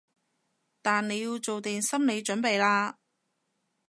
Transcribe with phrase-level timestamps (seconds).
[0.81, 2.95] 但你要做定心理準備喇